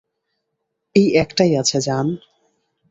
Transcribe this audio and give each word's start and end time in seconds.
এই 0.95 1.07
একটাই 1.15 1.51
আছে, 1.55 1.77
জান! 1.81 2.07